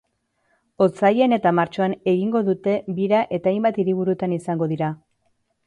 [0.85, 4.93] Otsailean eta martxoan egingo dute bira eta hainbat hiriburutan izango dira.